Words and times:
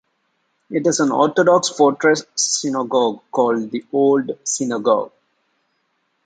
It 0.71 0.87
is 0.87 0.99
an 0.99 1.11
Orthodox 1.11 1.69
fortress 1.69 2.25
synagogue 2.33 3.21
called 3.31 3.69
the 3.69 3.85
Old 3.93 4.31
Synagogue. 4.43 5.11